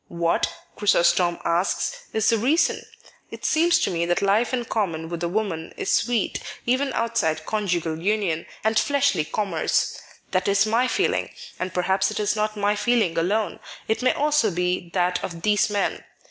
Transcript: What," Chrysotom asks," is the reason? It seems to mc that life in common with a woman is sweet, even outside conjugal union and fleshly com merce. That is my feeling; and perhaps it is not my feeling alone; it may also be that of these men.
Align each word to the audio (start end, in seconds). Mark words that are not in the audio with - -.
What," 0.07 0.51
Chrysotom 0.77 1.37
asks," 1.45 1.95
is 2.13 2.29
the 2.29 2.39
reason? 2.39 2.83
It 3.29 3.45
seems 3.45 3.77
to 3.81 3.91
mc 3.91 4.07
that 4.07 4.23
life 4.23 4.51
in 4.51 4.65
common 4.65 5.09
with 5.09 5.21
a 5.21 5.29
woman 5.29 5.75
is 5.77 5.91
sweet, 5.91 6.41
even 6.65 6.91
outside 6.93 7.45
conjugal 7.45 7.99
union 8.01 8.47
and 8.63 8.79
fleshly 8.79 9.23
com 9.23 9.51
merce. 9.51 9.95
That 10.31 10.47
is 10.47 10.65
my 10.65 10.87
feeling; 10.87 11.29
and 11.59 11.71
perhaps 11.71 12.09
it 12.09 12.19
is 12.19 12.35
not 12.35 12.57
my 12.57 12.75
feeling 12.75 13.15
alone; 13.15 13.59
it 13.87 14.01
may 14.01 14.13
also 14.13 14.49
be 14.49 14.89
that 14.95 15.23
of 15.23 15.43
these 15.43 15.69
men. 15.69 16.03